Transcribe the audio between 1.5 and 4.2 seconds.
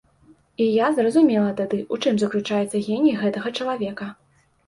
тады, у чым заключаецца геній гэтага чалавека.